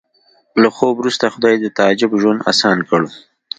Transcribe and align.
له 0.61 0.69
خوب 0.75 0.93
وروسته 0.97 1.25
خدای 1.35 1.55
د 1.59 1.65
تعجب 1.77 2.11
ژوند 2.21 2.39
اسان 2.51 2.77
کړ 2.89 3.01